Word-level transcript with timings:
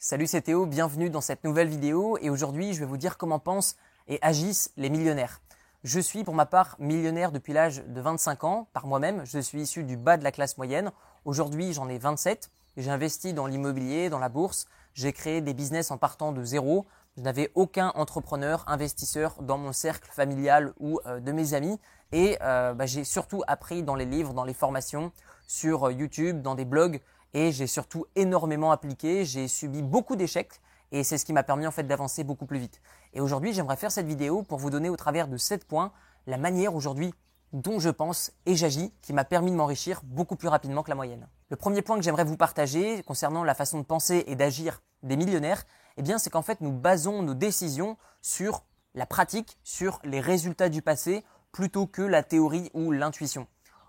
Salut 0.00 0.28
c'est 0.28 0.42
Théo, 0.42 0.64
bienvenue 0.64 1.10
dans 1.10 1.20
cette 1.20 1.42
nouvelle 1.42 1.66
vidéo 1.66 2.18
et 2.20 2.30
aujourd'hui 2.30 2.72
je 2.72 2.78
vais 2.78 2.86
vous 2.86 2.96
dire 2.96 3.18
comment 3.18 3.40
pensent 3.40 3.74
et 4.06 4.20
agissent 4.22 4.70
les 4.76 4.90
millionnaires. 4.90 5.40
Je 5.82 5.98
suis 5.98 6.22
pour 6.22 6.36
ma 6.36 6.46
part 6.46 6.76
millionnaire 6.78 7.32
depuis 7.32 7.52
l'âge 7.52 7.82
de 7.84 8.00
25 8.00 8.44
ans 8.44 8.68
par 8.72 8.86
moi-même, 8.86 9.26
je 9.26 9.40
suis 9.40 9.60
issu 9.60 9.82
du 9.82 9.96
bas 9.96 10.16
de 10.16 10.22
la 10.22 10.30
classe 10.30 10.56
moyenne. 10.56 10.92
Aujourd'hui 11.24 11.72
j'en 11.72 11.88
ai 11.88 11.98
27 11.98 12.48
et 12.76 12.82
j'ai 12.82 12.92
investi 12.92 13.32
dans 13.32 13.48
l'immobilier, 13.48 14.08
dans 14.08 14.20
la 14.20 14.28
bourse, 14.28 14.68
j'ai 14.94 15.12
créé 15.12 15.40
des 15.40 15.52
business 15.52 15.90
en 15.90 15.98
partant 15.98 16.30
de 16.30 16.44
zéro. 16.44 16.86
Je 17.16 17.22
n'avais 17.22 17.50
aucun 17.56 17.88
entrepreneur, 17.96 18.62
investisseur 18.68 19.42
dans 19.42 19.58
mon 19.58 19.72
cercle 19.72 20.12
familial 20.12 20.74
ou 20.78 21.00
euh, 21.06 21.18
de 21.18 21.32
mes 21.32 21.54
amis 21.54 21.80
et 22.12 22.38
euh, 22.40 22.72
bah, 22.72 22.86
j'ai 22.86 23.02
surtout 23.02 23.42
appris 23.48 23.82
dans 23.82 23.96
les 23.96 24.06
livres, 24.06 24.32
dans 24.32 24.44
les 24.44 24.54
formations, 24.54 25.10
sur 25.48 25.88
euh, 25.88 25.92
YouTube, 25.92 26.40
dans 26.40 26.54
des 26.54 26.64
blogs 26.64 27.00
et 27.34 27.52
j'ai 27.52 27.66
surtout 27.66 28.06
énormément 28.16 28.72
appliqué. 28.72 29.24
J'ai 29.24 29.48
subi 29.48 29.82
beaucoup 29.82 30.16
d'échecs 30.16 30.60
et 30.92 31.04
c'est 31.04 31.18
ce 31.18 31.24
qui 31.24 31.32
m'a 31.32 31.42
permis 31.42 31.66
en 31.66 31.70
fait 31.70 31.84
d'avancer 31.84 32.24
beaucoup 32.24 32.46
plus 32.46 32.58
vite. 32.58 32.80
Et 33.12 33.20
aujourd'hui, 33.20 33.52
j'aimerais 33.52 33.76
faire 33.76 33.92
cette 33.92 34.06
vidéo 34.06 34.42
pour 34.42 34.58
vous 34.58 34.70
donner 34.70 34.88
au 34.88 34.96
travers 34.96 35.28
de 35.28 35.36
7 35.36 35.64
points 35.66 35.92
la 36.26 36.38
manière 36.38 36.74
aujourd'hui 36.74 37.14
dont 37.52 37.78
je 37.78 37.88
pense 37.88 38.32
et 38.46 38.56
j'agis 38.56 38.92
qui 39.00 39.12
m'a 39.12 39.24
permis 39.24 39.50
de 39.50 39.56
m'enrichir 39.56 40.02
beaucoup 40.04 40.36
plus 40.36 40.48
rapidement 40.48 40.82
que 40.82 40.90
la 40.90 40.94
moyenne. 40.94 41.28
Le 41.48 41.56
premier 41.56 41.82
point 41.82 41.96
que 41.96 42.02
j'aimerais 42.02 42.24
vous 42.24 42.36
partager 42.36 43.02
concernant 43.04 43.44
la 43.44 43.54
façon 43.54 43.78
de 43.78 43.84
penser 43.84 44.24
et 44.26 44.36
d'agir 44.36 44.82
des 45.02 45.16
millionnaires, 45.16 45.64
eh 45.96 46.02
bien 46.02 46.18
c'est 46.18 46.30
qu'en 46.30 46.42
fait 46.42 46.60
nous 46.60 46.72
basons 46.72 47.22
nos 47.22 47.34
décisions 47.34 47.96
sur 48.20 48.64
la 48.94 49.06
pratique, 49.06 49.58
sur 49.64 50.00
les 50.04 50.20
résultats 50.20 50.68
du 50.68 50.82
passé 50.82 51.24
plutôt 51.52 51.86
que 51.86 52.02
la 52.02 52.22
théorie 52.22 52.70
ou 52.74 52.92
l'intuition. 52.92 53.46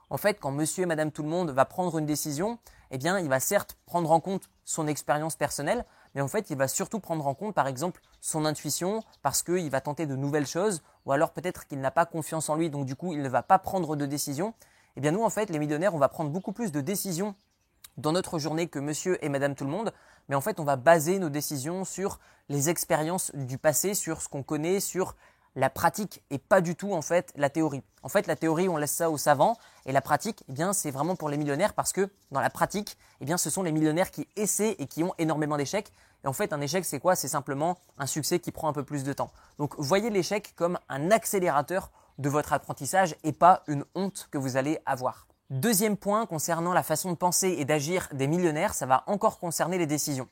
En 0.09 0.17
fait, 0.17 0.39
quand 0.39 0.52
monsieur 0.52 0.83
et 0.83 0.88
madame 0.88 1.11
tout 1.11 1.23
le 1.23 1.30
monde 1.30 1.52
va 1.52 1.66
prendre 1.66 1.97
une 1.97 2.05
décision, 2.05 2.58
eh 2.91 2.98
bien, 2.98 3.20
il 3.20 3.29
va 3.29 3.39
certes 3.39 3.77
prendre 3.85 4.11
en 4.11 4.20
compte 4.20 4.49
son 4.66 4.88
expérience 4.88 5.35
personnelle, 5.35 5.85
mais 6.16 6.21
en 6.21 6.27
fait, 6.27 6.49
il 6.49 6.57
va 6.57 6.67
surtout 6.67 6.99
prendre 6.99 7.25
en 7.27 7.34
compte, 7.34 7.53
par 7.53 7.67
exemple, 7.67 8.02
son 8.21 8.45
intuition, 8.45 9.03
parce 9.21 9.43
qu'il 9.43 9.70
va 9.70 9.81
tenter 9.81 10.05
de 10.05 10.16
nouvelles 10.16 10.47
choses, 10.47 10.81
ou 11.05 11.11
alors 11.11 11.31
peut-être 11.31 11.67
qu'il 11.67 11.80
n'a 11.80 11.91
pas 11.91 12.05
confiance 12.05 12.50
en 12.50 12.55
lui, 12.55 12.69
donc 12.69 12.86
du 12.86 12.95
coup, 12.95 13.13
il 13.13 13.22
ne 13.22 13.30
va 13.30 13.44
pas 13.44 13.59
prendre 13.59 13.95
de 13.95 14.05
décision. 14.05 14.53
Eh 14.95 15.02
bien, 15.02 15.11
nous, 15.11 15.23
en 15.23 15.30
fait, 15.30 15.50
les 15.50 15.59
millionnaires, 15.59 15.94
on 15.94 16.00
va 16.00 16.09
prendre 16.09 16.31
beaucoup 16.31 16.52
plus 16.52 16.72
de 16.72 16.81
décisions 16.81 17.36
dans 17.97 18.11
notre 18.11 18.39
journée 18.39 18.67
que 18.67 18.80
monsieur 18.80 19.23
et 19.23 19.30
madame 19.30 19.56
tout 19.56 19.66
le 19.66 19.72
monde, 19.72 19.94
mais 20.30 20.35
en 20.35 20.41
fait, 20.41 20.59
on 20.59 20.63
va 20.63 20.75
baser 20.75 21.19
nos 21.19 21.30
décisions 21.30 21.85
sur 21.85 22.19
les 22.47 22.69
expériences 22.69 23.31
du 23.35 23.58
passé, 23.58 23.94
sur 23.94 24.22
ce 24.22 24.30
qu'on 24.30 24.44
connaît, 24.44 24.80
sur 24.80 25.16
la 25.55 25.69
pratique 25.69 26.23
et 26.30 26.38
pas 26.38 26.61
du 26.61 26.75
tout 26.75 26.94
en 26.94 27.02
fait 27.02 27.31
la 27.36 27.50
théorie. 27.50 27.83
En 28.02 28.09
fait, 28.09 28.28
la 28.28 28.36
théorie, 28.36 28.69
on 28.69 28.78
laisse 28.78 28.94
ça 28.94 29.09
aux 29.09 29.17
savants 29.17 29.58
et 29.86 29.91
la 29.91 30.02
pratique, 30.02 30.44
eh 30.47 30.53
bien, 30.53 30.72
c'est 30.73 30.91
vraiment 30.91 31.16
pour 31.16 31.30
les 31.30 31.38
millionnaires 31.38 31.73
parce 31.73 31.91
que 31.91 32.09
dans 32.31 32.39
la 32.39 32.50
pratique, 32.50 32.97
eh 33.19 33.25
bien, 33.25 33.38
ce 33.38 33.50
sont 33.50 33.64
les 33.64 33.72
millionnaires 33.72 34.11
qui 34.11 34.28
essaient 34.36 34.75
et 34.80 34.88
qui 34.88 35.03
ont 35.03 35.14
énormément 35.17 35.58
d'échecs. 35.58 35.91
Et 36.23 36.28
en 36.28 36.33
fait, 36.33 36.53
un 36.53 36.61
échec, 36.61 36.86
c'est 36.86 37.00
quoi? 37.00 37.16
C'est 37.16 37.28
simplement 37.28 37.78
un 37.97 38.06
succès 38.06 38.39
qui 38.39 38.52
prend 38.52 38.69
un 38.69 38.73
peu 38.73 38.83
plus 38.83 39.03
de 39.03 39.14
temps. 39.14 39.31
Donc, 39.58 39.73
voyez 39.78 40.09
l'échec 40.09 40.53
comme 40.56 40.80
un 40.88 41.11
accélérateur 41.11 41.91
de 42.17 42.30
votre 42.30 42.53
apprentissage 42.53 43.16
et 43.23 43.31
pas 43.31 43.63
une 43.67 43.86
honte 43.95 44.28
que 44.31 44.38
vous 44.38 44.58
allez 44.58 44.80
avoir. 44.86 45.28
Deuxième 45.50 45.97
point 45.97 46.25
concernant 46.25 46.73
la 46.73 46.84
façon 46.84 47.11
de 47.11 47.17
penser 47.17 47.56
et 47.58 47.66
d'agir 47.66 48.08
des 48.13 48.28
millionnaires, 48.28 48.73
ça 48.73 48.86
va 48.86 49.03
encore 49.08 49.39
concerner 49.39 49.78
les 49.78 49.88
décisions. 49.88 50.28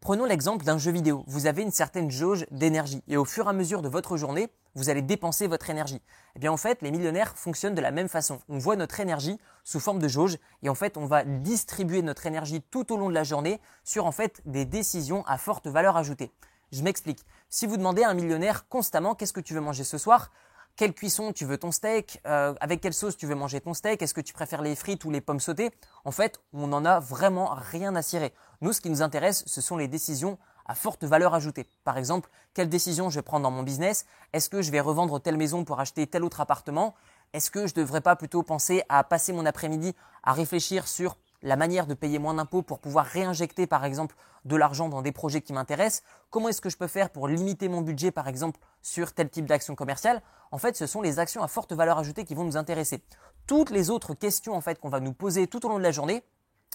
Prenons 0.00 0.26
l'exemple 0.26 0.64
d'un 0.64 0.78
jeu 0.78 0.92
vidéo. 0.92 1.24
Vous 1.26 1.46
avez 1.46 1.62
une 1.62 1.72
certaine 1.72 2.08
jauge 2.08 2.46
d'énergie 2.52 3.02
et 3.08 3.16
au 3.16 3.24
fur 3.24 3.46
et 3.46 3.50
à 3.50 3.52
mesure 3.52 3.82
de 3.82 3.88
votre 3.88 4.16
journée, 4.16 4.48
vous 4.76 4.90
allez 4.90 5.02
dépenser 5.02 5.48
votre 5.48 5.70
énergie. 5.70 6.00
Eh 6.36 6.38
bien 6.38 6.52
en 6.52 6.56
fait, 6.56 6.80
les 6.82 6.92
millionnaires 6.92 7.36
fonctionnent 7.36 7.74
de 7.74 7.80
la 7.80 7.90
même 7.90 8.08
façon. 8.08 8.38
On 8.48 8.58
voit 8.58 8.76
notre 8.76 9.00
énergie 9.00 9.38
sous 9.64 9.80
forme 9.80 9.98
de 9.98 10.06
jauge 10.06 10.38
et 10.62 10.68
en 10.68 10.76
fait, 10.76 10.96
on 10.96 11.06
va 11.06 11.24
distribuer 11.24 12.00
notre 12.02 12.26
énergie 12.26 12.62
tout 12.70 12.92
au 12.92 12.96
long 12.96 13.08
de 13.08 13.14
la 13.14 13.24
journée 13.24 13.60
sur 13.82 14.06
en 14.06 14.12
fait 14.12 14.40
des 14.46 14.64
décisions 14.64 15.26
à 15.26 15.36
forte 15.36 15.66
valeur 15.66 15.96
ajoutée. 15.96 16.30
Je 16.70 16.82
m'explique. 16.82 17.24
Si 17.48 17.66
vous 17.66 17.76
demandez 17.76 18.04
à 18.04 18.08
un 18.08 18.14
millionnaire 18.14 18.68
constamment 18.68 19.16
qu'est-ce 19.16 19.32
que 19.32 19.40
tu 19.40 19.52
veux 19.52 19.60
manger 19.60 19.82
ce 19.82 19.98
soir, 19.98 20.30
quelle 20.78 20.94
cuisson 20.94 21.32
tu 21.32 21.44
veux 21.44 21.58
ton 21.58 21.72
steak, 21.72 22.20
euh, 22.24 22.54
avec 22.60 22.80
quelle 22.80 22.94
sauce 22.94 23.16
tu 23.16 23.26
veux 23.26 23.34
manger 23.34 23.60
ton 23.60 23.74
steak, 23.74 24.00
est-ce 24.00 24.14
que 24.14 24.20
tu 24.20 24.32
préfères 24.32 24.62
les 24.62 24.76
frites 24.76 25.04
ou 25.04 25.10
les 25.10 25.20
pommes 25.20 25.40
sautées? 25.40 25.72
En 26.04 26.12
fait, 26.12 26.40
on 26.52 26.68
n'en 26.68 26.84
a 26.84 27.00
vraiment 27.00 27.50
rien 27.52 27.96
à 27.96 28.00
cirer. 28.00 28.32
Nous, 28.60 28.72
ce 28.72 28.80
qui 28.80 28.88
nous 28.88 29.02
intéresse, 29.02 29.42
ce 29.46 29.60
sont 29.60 29.76
les 29.76 29.88
décisions 29.88 30.38
à 30.66 30.76
forte 30.76 31.02
valeur 31.02 31.34
ajoutée. 31.34 31.66
Par 31.82 31.98
exemple, 31.98 32.30
quelle 32.54 32.68
décision 32.68 33.10
je 33.10 33.16
vais 33.16 33.22
prendre 33.22 33.42
dans 33.42 33.50
mon 33.50 33.64
business? 33.64 34.06
Est-ce 34.32 34.48
que 34.48 34.62
je 34.62 34.70
vais 34.70 34.78
revendre 34.78 35.20
telle 35.20 35.36
maison 35.36 35.64
pour 35.64 35.80
acheter 35.80 36.06
tel 36.06 36.22
autre 36.22 36.40
appartement? 36.40 36.94
Est-ce 37.32 37.50
que 37.50 37.66
je 37.66 37.72
ne 37.74 37.82
devrais 37.82 38.00
pas 38.00 38.14
plutôt 38.14 38.44
penser 38.44 38.84
à 38.88 39.02
passer 39.02 39.32
mon 39.32 39.46
après-midi 39.46 39.96
à 40.22 40.32
réfléchir 40.32 40.86
sur 40.86 41.16
la 41.42 41.56
manière 41.56 41.86
de 41.86 41.94
payer 41.94 42.18
moins 42.18 42.34
d'impôts 42.34 42.62
pour 42.62 42.80
pouvoir 42.80 43.06
réinjecter 43.06 43.66
par 43.66 43.84
exemple 43.84 44.16
de 44.44 44.56
l'argent 44.56 44.88
dans 44.88 45.02
des 45.02 45.12
projets 45.12 45.40
qui 45.40 45.52
m'intéressent, 45.52 46.02
comment 46.30 46.48
est-ce 46.48 46.60
que 46.60 46.70
je 46.70 46.76
peux 46.76 46.86
faire 46.86 47.10
pour 47.10 47.28
limiter 47.28 47.68
mon 47.68 47.80
budget 47.80 48.10
par 48.10 48.28
exemple 48.28 48.58
sur 48.82 49.12
tel 49.12 49.28
type 49.28 49.46
d'action 49.46 49.74
commerciale, 49.74 50.22
en 50.50 50.58
fait 50.58 50.76
ce 50.76 50.86
sont 50.86 51.02
les 51.02 51.18
actions 51.18 51.42
à 51.42 51.48
forte 51.48 51.72
valeur 51.72 51.98
ajoutée 51.98 52.24
qui 52.24 52.34
vont 52.34 52.44
nous 52.44 52.56
intéresser. 52.56 53.02
Toutes 53.46 53.70
les 53.70 53.90
autres 53.90 54.14
questions 54.14 54.54
en 54.54 54.60
fait 54.60 54.80
qu'on 54.80 54.88
va 54.88 55.00
nous 55.00 55.12
poser 55.12 55.46
tout 55.46 55.64
au 55.66 55.68
long 55.68 55.78
de 55.78 55.82
la 55.82 55.92
journée, 55.92 56.22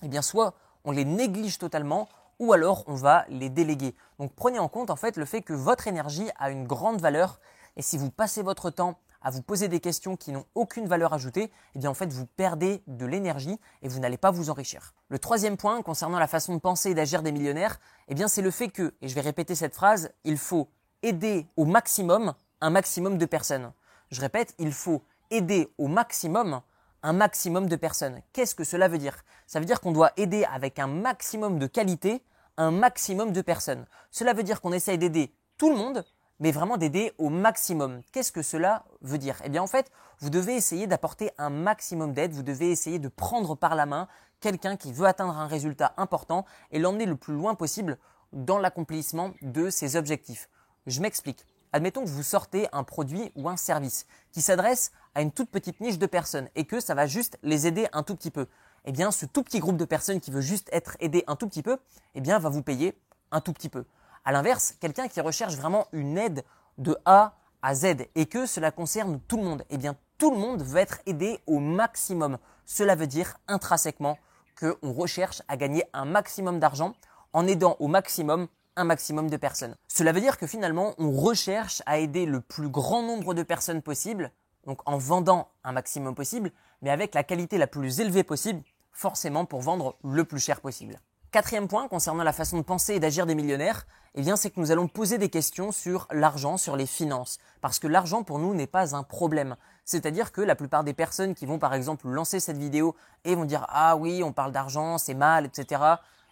eh 0.01 0.07
bien 0.07 0.21
soit 0.21 0.53
on 0.85 0.91
les 0.91 1.05
néglige 1.05 1.57
totalement 1.57 2.07
ou 2.39 2.53
alors 2.53 2.83
on 2.87 2.95
va 2.95 3.25
les 3.29 3.49
déléguer. 3.49 3.95
Donc 4.19 4.33
prenez 4.33 4.59
en 4.59 4.67
compte 4.67 4.89
en 4.89 4.95
fait 4.95 5.17
le 5.17 5.25
fait 5.25 5.41
que 5.41 5.53
votre 5.53 5.87
énergie 5.87 6.29
a 6.37 6.49
une 6.49 6.65
grande 6.65 7.01
valeur 7.01 7.39
et 7.75 7.81
si 7.81 7.97
vous 7.97 8.11
passez 8.11 8.43
votre 8.43 8.69
temps 8.69 8.99
à 9.23 9.31
vous 9.31 9.41
poser 9.41 9.67
des 9.67 9.79
questions 9.79 10.15
qui 10.15 10.31
n'ont 10.31 10.45
aucune 10.53 10.87
valeur 10.87 11.13
ajoutée, 11.13 11.51
eh 11.75 11.79
bien 11.79 11.89
en 11.89 11.93
fait 11.93 12.11
vous 12.11 12.25
perdez 12.25 12.83
de 12.87 13.05
l'énergie 13.05 13.59
et 13.81 13.87
vous 13.87 13.99
n'allez 13.99 14.17
pas 14.17 14.31
vous 14.31 14.49
enrichir. 14.49 14.93
Le 15.09 15.19
troisième 15.19 15.57
point 15.57 15.81
concernant 15.81 16.19
la 16.19 16.27
façon 16.27 16.53
de 16.53 16.59
penser 16.59 16.91
et 16.91 16.93
d'agir 16.93 17.23
des 17.23 17.31
millionnaires, 17.31 17.79
eh 18.07 18.15
bien 18.15 18.27
c'est 18.27 18.41
le 18.41 18.51
fait 18.51 18.69
que, 18.69 18.93
et 19.01 19.07
je 19.07 19.15
vais 19.15 19.21
répéter 19.21 19.55
cette 19.55 19.75
phrase, 19.75 20.11
il 20.23 20.37
faut 20.37 20.69
aider 21.01 21.47
au 21.57 21.65
maximum 21.65 22.33
un 22.61 22.69
maximum 22.69 23.17
de 23.17 23.25
personnes. 23.25 23.73
Je 24.11 24.21
répète, 24.21 24.53
il 24.59 24.73
faut 24.73 25.01
aider 25.31 25.73
au 25.77 25.87
maximum 25.87 26.61
un 27.01 27.13
maximum 27.13 27.67
de 27.67 27.75
personnes. 27.75 28.21
Qu'est-ce 28.31 28.55
que 28.55 28.63
cela 28.63 28.87
veut 28.87 28.97
dire? 28.97 29.23
Ça 29.47 29.59
veut 29.59 29.65
dire 29.65 29.81
qu'on 29.81 29.91
doit 29.91 30.11
aider 30.15 30.45
avec 30.45 30.79
un 30.79 30.87
maximum 30.87 31.59
de 31.59 31.67
qualité 31.67 32.23
un 32.57 32.71
maximum 32.71 33.31
de 33.31 33.41
personnes. 33.41 33.85
Cela 34.11 34.33
veut 34.33 34.43
dire 34.43 34.61
qu'on 34.61 34.73
essaye 34.73 34.97
d'aider 34.97 35.33
tout 35.57 35.69
le 35.69 35.75
monde, 35.75 36.05
mais 36.39 36.51
vraiment 36.51 36.77
d'aider 36.77 37.13
au 37.17 37.29
maximum. 37.29 38.01
Qu'est-ce 38.11 38.31
que 38.31 38.41
cela 38.41 38.85
veut 39.01 39.17
dire? 39.17 39.41
Eh 39.43 39.49
bien 39.49 39.61
en 39.61 39.67
fait, 39.67 39.91
vous 40.19 40.29
devez 40.29 40.55
essayer 40.55 40.87
d'apporter 40.87 41.31
un 41.37 41.49
maximum 41.49 42.13
d'aide, 42.13 42.33
vous 42.33 42.43
devez 42.43 42.71
essayer 42.71 42.99
de 42.99 43.07
prendre 43.07 43.55
par 43.55 43.75
la 43.75 43.85
main 43.85 44.07
quelqu'un 44.39 44.75
qui 44.75 44.91
veut 44.91 45.07
atteindre 45.07 45.37
un 45.37 45.47
résultat 45.47 45.93
important 45.97 46.45
et 46.71 46.79
l'emmener 46.79 47.05
le 47.05 47.15
plus 47.15 47.33
loin 47.33 47.55
possible 47.55 47.97
dans 48.33 48.59
l'accomplissement 48.59 49.31
de 49.41 49.69
ses 49.69 49.95
objectifs. 49.95 50.49
Je 50.85 51.01
m'explique. 51.01 51.45
Admettons 51.71 52.03
que 52.03 52.09
vous 52.09 52.23
sortez 52.23 52.67
un 52.71 52.83
produit 52.83 53.31
ou 53.35 53.49
un 53.49 53.57
service 53.57 54.05
qui 54.31 54.41
s'adresse 54.41 54.91
à 55.15 55.21
une 55.21 55.31
toute 55.31 55.49
petite 55.49 55.79
niche 55.81 55.97
de 55.97 56.05
personnes 56.05 56.49
et 56.55 56.65
que 56.65 56.79
ça 56.79 56.93
va 56.93 57.07
juste 57.07 57.39
les 57.41 57.65
aider 57.65 57.87
un 57.93 58.03
tout 58.03 58.15
petit 58.15 58.31
peu. 58.31 58.47
Eh 58.85 58.91
bien, 58.91 59.11
ce 59.11 59.25
tout 59.25 59.43
petit 59.43 59.59
groupe 59.59 59.77
de 59.77 59.85
personnes 59.85 60.19
qui 60.19 60.29
veut 60.29 60.41
juste 60.41 60.69
être 60.71 60.97
aidé 60.99 61.23
un 61.25 61.35
tout 61.35 61.47
petit 61.47 61.63
peu, 61.63 61.77
eh 62.15 62.21
bien, 62.21 62.37
va 62.37 62.49
vous 62.49 62.61
payer 62.61 62.95
un 63.31 63.41
tout 63.41 63.53
petit 63.53 63.69
peu. 63.69 63.85
À 64.25 64.31
l'inverse, 64.31 64.75
quelqu'un 64.79 65.07
qui 65.07 65.19
recherche 65.19 65.55
vraiment 65.55 65.87
une 65.91 66.17
aide 66.17 66.43
de 66.77 66.97
A 67.05 67.35
à 67.61 67.75
Z 67.75 68.07
et 68.15 68.25
que 68.25 68.45
cela 68.45 68.71
concerne 68.71 69.19
tout 69.27 69.37
le 69.37 69.43
monde, 69.43 69.65
eh 69.69 69.77
bien 69.77 69.95
tout 70.17 70.31
le 70.31 70.37
monde 70.37 70.61
va 70.61 70.81
être 70.81 70.99
aidé 71.05 71.39
au 71.47 71.59
maximum. 71.59 72.37
Cela 72.65 72.95
veut 72.95 73.07
dire 73.07 73.37
intrinsèquement 73.47 74.17
qu'on 74.57 74.93
recherche 74.93 75.41
à 75.47 75.57
gagner 75.57 75.83
un 75.93 76.05
maximum 76.05 76.59
d'argent 76.59 76.93
en 77.33 77.47
aidant 77.47 77.75
au 77.79 77.87
maximum 77.87 78.47
un 78.75 78.85
maximum 78.85 79.29
de 79.29 79.37
personnes. 79.37 79.75
Cela 79.87 80.11
veut 80.11 80.21
dire 80.21 80.37
que 80.37 80.47
finalement, 80.47 80.93
on 80.97 81.11
recherche 81.11 81.83
à 81.85 81.99
aider 81.99 82.25
le 82.25 82.39
plus 82.41 82.69
grand 82.69 83.03
nombre 83.03 83.33
de 83.33 83.43
personnes 83.43 83.81
possible, 83.81 84.31
donc 84.65 84.79
en 84.85 84.97
vendant 84.97 85.49
un 85.63 85.73
maximum 85.73 86.15
possible, 86.15 86.51
mais 86.81 86.89
avec 86.89 87.13
la 87.13 87.23
qualité 87.23 87.57
la 87.57 87.67
plus 87.67 87.99
élevée 87.99 88.23
possible, 88.23 88.63
forcément 88.91 89.45
pour 89.45 89.61
vendre 89.61 89.97
le 90.03 90.23
plus 90.23 90.39
cher 90.39 90.61
possible. 90.61 90.99
Quatrième 91.33 91.67
point 91.67 91.87
concernant 91.87 92.21
la 92.21 92.31
façon 92.31 92.57
de 92.57 92.61
penser 92.61 92.93
et 92.93 92.99
d'agir 92.99 93.25
des 93.25 93.33
millionnaires, 93.33 93.87
eh 94.13 94.21
bien, 94.21 94.35
c'est 94.35 94.51
que 94.51 94.59
nous 94.59 94.69
allons 94.69 94.87
poser 94.87 95.17
des 95.17 95.29
questions 95.29 95.71
sur 95.71 96.07
l'argent, 96.11 96.57
sur 96.57 96.75
les 96.75 96.85
finances. 96.85 97.39
Parce 97.59 97.79
que 97.79 97.87
l'argent, 97.87 98.21
pour 98.21 98.37
nous, 98.37 98.53
n'est 98.53 98.67
pas 98.67 98.95
un 98.95 99.01
problème. 99.01 99.55
C'est-à-dire 99.83 100.31
que 100.31 100.41
la 100.41 100.53
plupart 100.53 100.83
des 100.83 100.93
personnes 100.93 101.33
qui 101.33 101.47
vont, 101.47 101.57
par 101.57 101.73
exemple, 101.73 102.07
lancer 102.07 102.39
cette 102.39 102.59
vidéo 102.59 102.95
et 103.25 103.33
vont 103.33 103.45
dire, 103.45 103.65
ah 103.69 103.95
oui, 103.95 104.21
on 104.23 104.31
parle 104.31 104.51
d'argent, 104.51 104.99
c'est 104.99 105.15
mal, 105.15 105.47
etc. 105.47 105.81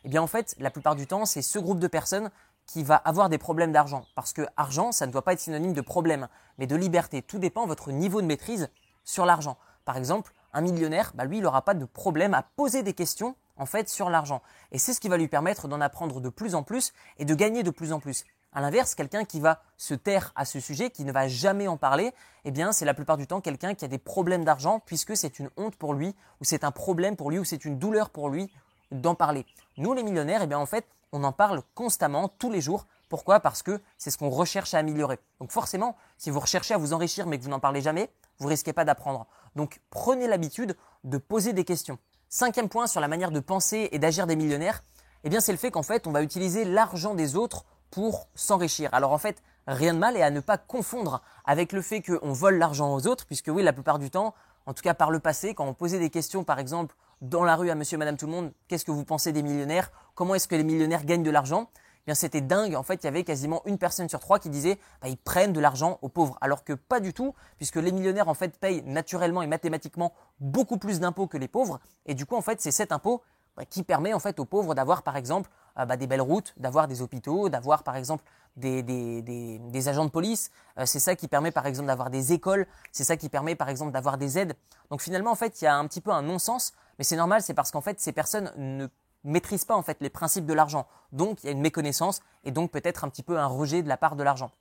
Eh 0.03 0.09
bien, 0.09 0.21
en 0.21 0.27
fait, 0.27 0.53
la 0.59 0.69
plupart 0.69 0.95
du 0.95 1.07
temps, 1.07 1.25
c'est 1.25 1.41
ce 1.41 1.57
groupe 1.57 1.79
de 1.79 1.87
personnes 1.87 2.29
qui 2.67 2.83
va 2.83 2.97
avoir 2.97 3.27
des 3.27 3.39
problèmes 3.39 3.71
d'argent. 3.71 4.05
Parce 4.13 4.33
que 4.33 4.45
argent, 4.55 4.91
ça 4.91 5.07
ne 5.07 5.11
doit 5.11 5.23
pas 5.23 5.33
être 5.33 5.39
synonyme 5.39 5.73
de 5.73 5.81
problème, 5.81 6.27
mais 6.59 6.67
de 6.67 6.75
liberté. 6.75 7.23
Tout 7.23 7.39
dépend 7.39 7.63
de 7.63 7.69
votre 7.69 7.91
niveau 7.91 8.21
de 8.21 8.27
maîtrise 8.27 8.69
sur 9.03 9.25
l'argent. 9.25 9.57
Par 9.83 9.97
exemple, 9.97 10.31
un 10.53 10.61
millionnaire, 10.61 11.13
bah 11.15 11.25
lui, 11.25 11.39
il 11.39 11.41
n'aura 11.41 11.63
pas 11.63 11.73
de 11.73 11.85
problème 11.85 12.35
à 12.35 12.43
poser 12.43 12.83
des 12.83 12.93
questions 12.93 13.35
en 13.61 13.67
fait 13.67 13.87
sur 13.89 14.09
l'argent. 14.09 14.41
Et 14.71 14.79
c'est 14.79 14.93
ce 14.93 14.99
qui 14.99 15.07
va 15.07 15.17
lui 15.17 15.27
permettre 15.27 15.67
d'en 15.67 15.79
apprendre 15.81 16.19
de 16.19 16.29
plus 16.29 16.55
en 16.55 16.63
plus 16.63 16.93
et 17.19 17.25
de 17.25 17.35
gagner 17.35 17.61
de 17.61 17.69
plus 17.69 17.93
en 17.93 17.99
plus. 17.99 18.25
À 18.53 18.59
l'inverse, 18.59 18.95
quelqu'un 18.95 19.23
qui 19.23 19.39
va 19.39 19.61
se 19.77 19.93
taire 19.93 20.33
à 20.35 20.45
ce 20.45 20.59
sujet, 20.59 20.89
qui 20.89 21.05
ne 21.05 21.11
va 21.11 21.27
jamais 21.27 21.67
en 21.67 21.77
parler, 21.77 22.11
eh 22.43 22.51
bien, 22.51 22.71
c'est 22.71 22.85
la 22.85 22.95
plupart 22.95 23.17
du 23.17 23.27
temps 23.27 23.39
quelqu'un 23.39 23.75
qui 23.75 23.85
a 23.85 23.87
des 23.87 23.99
problèmes 23.99 24.43
d'argent 24.43 24.81
puisque 24.83 25.15
c'est 25.15 25.37
une 25.37 25.49
honte 25.57 25.75
pour 25.75 25.93
lui, 25.93 26.15
ou 26.41 26.43
c'est 26.43 26.63
un 26.63 26.71
problème 26.71 27.15
pour 27.15 27.29
lui, 27.29 27.37
ou 27.37 27.45
c'est 27.45 27.63
une 27.63 27.77
douleur 27.77 28.09
pour 28.09 28.29
lui 28.29 28.51
d'en 28.91 29.13
parler. 29.13 29.45
Nous, 29.77 29.93
les 29.93 30.03
millionnaires, 30.03 30.41
eh 30.41 30.47
bien, 30.47 30.59
en 30.59 30.65
fait, 30.65 30.85
on 31.11 31.23
en 31.23 31.31
parle 31.31 31.61
constamment, 31.75 32.29
tous 32.29 32.49
les 32.49 32.61
jours. 32.61 32.87
Pourquoi? 33.09 33.41
Parce 33.41 33.61
que 33.61 33.79
c'est 33.97 34.09
ce 34.09 34.17
qu'on 34.17 34.29
recherche 34.29 34.73
à 34.73 34.79
améliorer. 34.79 35.19
Donc 35.39 35.51
forcément, 35.51 35.95
si 36.17 36.29
vous 36.29 36.39
recherchez 36.39 36.73
à 36.73 36.77
vous 36.77 36.93
enrichir 36.93 37.27
mais 37.27 37.37
que 37.37 37.43
vous 37.43 37.49
n'en 37.49 37.59
parlez 37.59 37.81
jamais, 37.81 38.09
vous 38.39 38.47
risquez 38.47 38.73
pas 38.73 38.85
d'apprendre. 38.85 39.27
Donc 39.55 39.81
prenez 39.89 40.27
l'habitude 40.27 40.75
de 41.03 41.17
poser 41.17 41.51
des 41.53 41.65
questions. 41.65 41.99
Cinquième 42.33 42.69
point 42.69 42.87
sur 42.87 43.01
la 43.01 43.09
manière 43.09 43.31
de 43.31 43.41
penser 43.41 43.89
et 43.91 43.99
d'agir 43.99 44.25
des 44.25 44.37
millionnaires, 44.37 44.85
eh 45.25 45.29
bien 45.29 45.41
c'est 45.41 45.51
le 45.51 45.57
fait 45.57 45.69
qu'en 45.69 45.83
fait 45.83 46.07
on 46.07 46.13
va 46.13 46.23
utiliser 46.23 46.63
l'argent 46.63 47.13
des 47.13 47.35
autres 47.35 47.65
pour 47.89 48.29
s'enrichir. 48.35 48.89
Alors 48.93 49.11
en 49.11 49.17
fait, 49.17 49.43
rien 49.67 49.93
de 49.93 49.99
mal 49.99 50.15
et 50.15 50.21
à 50.21 50.29
ne 50.29 50.39
pas 50.39 50.57
confondre 50.57 51.21
avec 51.43 51.73
le 51.73 51.81
fait 51.81 52.01
qu'on 52.01 52.31
vole 52.31 52.55
l'argent 52.57 52.95
aux 52.95 53.05
autres, 53.05 53.25
puisque 53.25 53.49
oui, 53.49 53.63
la 53.63 53.73
plupart 53.73 53.99
du 53.99 54.09
temps, 54.09 54.33
en 54.65 54.73
tout 54.73 54.81
cas 54.81 54.93
par 54.93 55.11
le 55.11 55.19
passé, 55.19 55.53
quand 55.53 55.65
on 55.65 55.73
posait 55.73 55.99
des 55.99 56.09
questions 56.09 56.45
par 56.45 56.57
exemple 56.57 56.95
dans 57.19 57.43
la 57.43 57.57
rue 57.57 57.69
à 57.69 57.75
monsieur, 57.75 57.97
madame, 57.97 58.15
tout 58.15 58.27
le 58.27 58.31
monde, 58.31 58.53
qu'est-ce 58.69 58.85
que 58.85 58.91
vous 58.91 59.03
pensez 59.03 59.33
des 59.33 59.43
millionnaires? 59.43 59.91
Comment 60.15 60.33
est-ce 60.33 60.47
que 60.47 60.55
les 60.55 60.63
millionnaires 60.63 61.03
gagnent 61.03 61.23
de 61.23 61.31
l'argent? 61.31 61.69
Eh 62.01 62.05
bien 62.07 62.15
c'était 62.15 62.41
dingue. 62.41 62.75
En 62.75 62.83
fait, 62.83 63.03
il 63.03 63.05
y 63.05 63.07
avait 63.07 63.23
quasiment 63.23 63.61
une 63.65 63.77
personne 63.77 64.09
sur 64.09 64.19
trois 64.19 64.39
qui 64.39 64.49
disait 64.49 64.79
bah, 65.01 65.07
ils 65.07 65.17
prennent 65.17 65.53
de 65.53 65.59
l'argent 65.59 65.99
aux 66.01 66.09
pauvres, 66.09 66.37
alors 66.41 66.63
que 66.63 66.73
pas 66.73 66.99
du 66.99 67.13
tout, 67.13 67.33
puisque 67.57 67.75
les 67.75 67.91
millionnaires 67.91 68.27
en 68.27 68.33
fait 68.33 68.57
payent 68.57 68.83
naturellement 68.85 69.41
et 69.41 69.47
mathématiquement 69.47 70.13
beaucoup 70.39 70.77
plus 70.77 70.99
d'impôts 70.99 71.27
que 71.27 71.37
les 71.37 71.47
pauvres, 71.47 71.79
et 72.05 72.13
du 72.13 72.25
coup 72.25 72.35
en 72.35 72.41
fait 72.41 72.61
c'est 72.61 72.71
cet 72.71 72.91
impôt 72.91 73.21
bah, 73.57 73.65
qui 73.65 73.83
permet 73.83 74.13
en 74.13 74.19
fait 74.19 74.39
aux 74.39 74.45
pauvres 74.45 74.73
d'avoir 74.75 75.03
par 75.03 75.17
exemple 75.17 75.49
euh, 75.77 75.85
bah, 75.85 75.97
des 75.97 76.07
belles 76.07 76.21
routes, 76.21 76.53
d'avoir 76.57 76.87
des 76.87 77.01
hôpitaux, 77.01 77.49
d'avoir 77.49 77.83
par 77.83 77.97
exemple 77.97 78.23
des, 78.55 78.81
des, 78.81 79.21
des, 79.21 79.87
agents 79.89 80.05
de 80.05 80.09
police. 80.09 80.51
Euh, 80.77 80.85
c'est 80.85 80.99
ça 80.99 81.15
qui 81.15 81.27
permet 81.27 81.51
par 81.51 81.65
exemple 81.65 81.87
d'avoir 81.87 82.09
des 82.09 82.31
écoles. 82.33 82.65
C'est 82.91 83.03
ça 83.03 83.17
qui 83.17 83.27
permet 83.27 83.55
par 83.55 83.69
exemple 83.69 83.91
d'avoir 83.91 84.17
des 84.17 84.37
aides. 84.37 84.55
Donc 84.89 85.01
finalement 85.01 85.31
en 85.31 85.35
fait 85.35 85.61
il 85.61 85.65
y 85.65 85.67
a 85.67 85.75
un 85.75 85.85
petit 85.87 86.01
peu 86.01 86.11
un 86.11 86.21
non-sens, 86.21 86.73
mais 86.97 87.03
c'est 87.03 87.17
normal, 87.17 87.41
c'est 87.41 87.53
parce 87.53 87.71
qu'en 87.71 87.81
fait 87.81 87.99
ces 87.99 88.13
personnes 88.13 88.53
ne 88.55 88.87
maîtrisent 89.23 89.65
pas 89.65 89.75
en 89.75 89.81
fait 89.81 89.97
les 90.01 90.09
principes 90.09 90.45
de 90.45 90.53
l'argent. 90.53 90.87
Donc 91.11 91.43
il 91.43 91.47
y 91.47 91.49
a 91.49 91.51
une 91.51 91.61
méconnaissance 91.61 92.21
et 92.43 92.51
donc 92.51 92.71
peut-être 92.71 93.03
un 93.03 93.09
petit 93.09 93.23
peu 93.23 93.37
un 93.37 93.47
rejet 93.47 93.83
de 93.83 93.89
la 93.89 93.97
part 93.97 94.15
de 94.15 94.23
l'argent. 94.23 94.51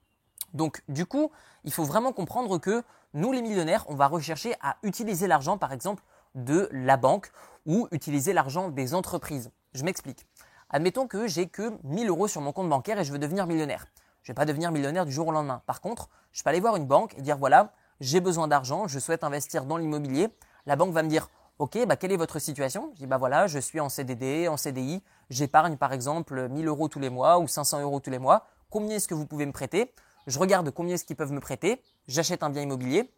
Donc 0.54 0.82
du 0.88 1.06
coup, 1.06 1.30
il 1.64 1.72
faut 1.72 1.84
vraiment 1.84 2.12
comprendre 2.12 2.58
que 2.58 2.82
nous 3.14 3.32
les 3.32 3.42
millionnaires, 3.42 3.84
on 3.88 3.94
va 3.94 4.06
rechercher 4.06 4.54
à 4.60 4.76
utiliser 4.82 5.26
l'argent 5.26 5.58
par 5.58 5.72
exemple 5.72 6.02
de 6.34 6.68
la 6.72 6.96
banque 6.96 7.30
ou 7.66 7.88
utiliser 7.90 8.32
l'argent 8.32 8.68
des 8.68 8.94
entreprises. 8.94 9.50
Je 9.74 9.84
m'explique. 9.84 10.26
Admettons 10.70 11.06
que 11.06 11.26
j'ai 11.26 11.48
que 11.48 11.72
1000 11.84 12.08
euros 12.08 12.28
sur 12.28 12.40
mon 12.40 12.52
compte 12.52 12.68
bancaire 12.68 12.98
et 12.98 13.04
je 13.04 13.12
veux 13.12 13.18
devenir 13.18 13.46
millionnaire. 13.46 13.86
Je 14.22 14.30
ne 14.30 14.34
vais 14.34 14.36
pas 14.36 14.44
devenir 14.44 14.70
millionnaire 14.70 15.04
du 15.04 15.12
jour 15.12 15.28
au 15.28 15.32
lendemain. 15.32 15.62
Par 15.66 15.80
contre, 15.80 16.08
je 16.32 16.42
peux 16.42 16.50
aller 16.50 16.60
voir 16.60 16.76
une 16.76 16.86
banque 16.86 17.16
et 17.18 17.22
dire 17.22 17.38
voilà, 17.38 17.72
j'ai 18.00 18.20
besoin 18.20 18.48
d'argent, 18.48 18.86
je 18.86 18.98
souhaite 18.98 19.24
investir 19.24 19.64
dans 19.64 19.76
l'immobilier. 19.76 20.28
La 20.66 20.76
banque 20.76 20.92
va 20.92 21.02
me 21.02 21.08
dire 21.08 21.28
ok, 21.60 21.86
bah, 21.86 21.96
quelle 21.96 22.10
est 22.10 22.16
votre 22.16 22.38
situation? 22.38 22.90
Je 22.94 23.00
dis 23.00 23.06
bah 23.06 23.18
voilà, 23.18 23.46
je 23.46 23.58
suis 23.58 23.80
en 23.80 23.90
CDD, 23.90 24.48
en 24.48 24.56
CDI, 24.56 25.02
j'épargne 25.28 25.76
par 25.76 25.92
exemple 25.92 26.48
1000 26.48 26.66
euros 26.66 26.88
tous 26.88 27.00
les 27.00 27.10
mois 27.10 27.38
ou 27.38 27.46
500 27.46 27.82
euros 27.82 28.00
tous 28.00 28.08
les 28.08 28.18
mois. 28.18 28.46
Combien 28.70 28.96
est-ce 28.96 29.06
que 29.06 29.14
vous 29.14 29.26
pouvez 29.26 29.44
me 29.44 29.52
prêter? 29.52 29.92
Je 30.26 30.38
regarde 30.38 30.70
combien 30.70 30.94
est-ce 30.94 31.04
qu'ils 31.04 31.16
peuvent 31.16 31.32
me 31.32 31.40
prêter. 31.40 31.82
J'achète 32.08 32.42
un 32.42 32.48
bien 32.48 32.62
immobilier, 32.62 33.12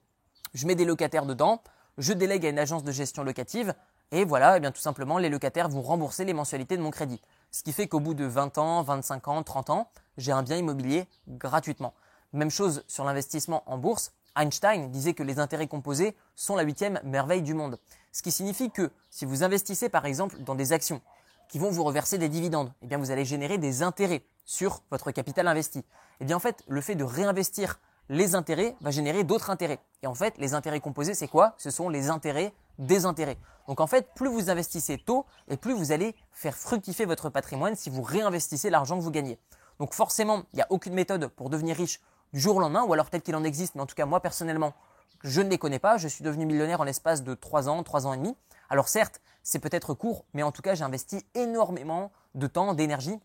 je 0.54 0.66
mets 0.66 0.74
des 0.74 0.84
locataires 0.84 1.24
dedans, 1.24 1.62
je 1.98 2.12
délègue 2.12 2.44
à 2.44 2.48
une 2.48 2.58
agence 2.58 2.82
de 2.82 2.90
gestion 2.90 3.22
locative 3.22 3.74
et 4.10 4.24
voilà, 4.24 4.56
eh 4.56 4.60
bien 4.60 4.72
tout 4.72 4.80
simplement, 4.80 5.18
les 5.18 5.28
locataires 5.28 5.68
vont 5.68 5.82
rembourser 5.82 6.24
les 6.24 6.34
mensualités 6.34 6.76
de 6.76 6.82
mon 6.82 6.90
crédit. 6.90 7.22
Ce 7.52 7.62
qui 7.62 7.72
fait 7.72 7.86
qu'au 7.86 8.00
bout 8.00 8.14
de 8.14 8.24
20 8.24 8.58
ans, 8.58 8.82
25 8.82 9.28
ans, 9.28 9.42
30 9.44 9.70
ans, 9.70 9.88
j'ai 10.16 10.32
un 10.32 10.42
bien 10.42 10.56
immobilier 10.56 11.06
gratuitement. 11.28 11.94
Même 12.32 12.50
chose 12.50 12.82
sur 12.88 13.04
l'investissement 13.04 13.62
en 13.66 13.78
bourse. 13.78 14.12
Einstein 14.34 14.90
disait 14.90 15.14
que 15.14 15.22
les 15.22 15.38
intérêts 15.38 15.68
composés 15.68 16.16
sont 16.34 16.56
la 16.56 16.62
huitième 16.62 16.98
merveille 17.04 17.42
du 17.42 17.54
monde. 17.54 17.78
Ce 18.12 18.22
qui 18.22 18.30
signifie 18.30 18.70
que 18.70 18.90
si 19.10 19.24
vous 19.24 19.42
investissez 19.42 19.88
par 19.88 20.04
exemple 20.04 20.36
dans 20.42 20.54
des 20.54 20.72
actions 20.72 21.00
qui 21.48 21.58
vont 21.58 21.70
vous 21.70 21.82
reverser 21.82 22.18
des 22.18 22.28
dividendes, 22.28 22.72
eh 22.82 22.86
bien 22.86 22.98
vous 22.98 23.10
allez 23.10 23.24
générer 23.24 23.58
des 23.58 23.82
intérêts 23.82 24.22
sur 24.44 24.82
votre 24.90 25.10
capital 25.10 25.48
investi. 25.48 25.84
Eh 26.20 26.24
bien 26.24 26.36
en 26.36 26.40
fait, 26.40 26.62
le 26.68 26.80
fait 26.80 26.94
de 26.94 27.04
réinvestir 27.04 27.80
les 28.08 28.34
intérêts 28.34 28.76
va 28.80 28.90
générer 28.90 29.24
d'autres 29.24 29.48
intérêts. 29.50 29.78
Et 30.02 30.06
en 30.06 30.14
fait, 30.14 30.34
les 30.38 30.54
intérêts 30.54 30.80
composés, 30.80 31.14
c'est 31.14 31.28
quoi? 31.28 31.54
Ce 31.56 31.70
sont 31.70 31.88
les 31.88 32.10
intérêts 32.10 32.52
des 32.78 33.06
intérêts. 33.06 33.38
Donc 33.66 33.80
en 33.80 33.86
fait, 33.86 34.08
plus 34.14 34.28
vous 34.28 34.50
investissez 34.50 34.98
tôt 34.98 35.24
et 35.48 35.56
plus 35.56 35.72
vous 35.72 35.92
allez 35.92 36.14
faire 36.32 36.56
fructifier 36.56 37.06
votre 37.06 37.30
patrimoine 37.30 37.76
si 37.76 37.90
vous 37.90 38.02
réinvestissez 38.02 38.70
l'argent 38.70 38.98
que 38.98 39.02
vous 39.02 39.10
gagnez. 39.10 39.38
Donc 39.78 39.94
forcément, 39.94 40.44
il 40.52 40.56
n'y 40.56 40.62
a 40.62 40.66
aucune 40.68 40.94
méthode 40.94 41.28
pour 41.28 41.48
devenir 41.48 41.76
riche 41.76 42.00
du 42.32 42.40
jour 42.40 42.56
au 42.56 42.60
lendemain, 42.60 42.84
ou 42.84 42.92
alors 42.92 43.08
peut-être 43.08 43.24
qu'il 43.24 43.36
en 43.36 43.44
existe, 43.44 43.74
mais 43.74 43.82
en 43.82 43.86
tout 43.86 43.94
cas 43.94 44.06
moi 44.06 44.20
personnellement, 44.20 44.74
je 45.22 45.40
ne 45.40 45.48
les 45.48 45.58
connais 45.58 45.78
pas. 45.78 45.96
Je 45.96 46.08
suis 46.08 46.24
devenu 46.24 46.46
millionnaire 46.46 46.80
en 46.80 46.84
l'espace 46.84 47.22
de 47.22 47.34
3 47.34 47.68
ans, 47.68 47.82
3 47.82 48.06
ans 48.06 48.12
et 48.12 48.18
demi. 48.18 48.36
Alors 48.70 48.88
certes, 48.88 49.20
c'est 49.42 49.58
peut-être 49.58 49.94
court, 49.94 50.24
mais 50.34 50.42
en 50.42 50.52
tout 50.52 50.62
cas, 50.62 50.74
j'ai 50.74 50.84
investi 50.84 51.24
énormément 51.34 52.12
de 52.34 52.46
temps, 52.46 52.74
d'énergie, 52.74 53.18